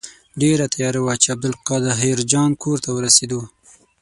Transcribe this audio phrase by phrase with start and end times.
[0.41, 3.41] ډېره تیاره وه چې عبدالقاهر جان کور ته ورسېدو.